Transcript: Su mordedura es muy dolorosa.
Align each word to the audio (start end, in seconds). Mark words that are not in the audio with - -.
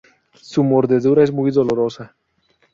Su 0.33 0.63
mordedura 0.63 1.23
es 1.23 1.31
muy 1.31 1.51
dolorosa. 1.51 2.15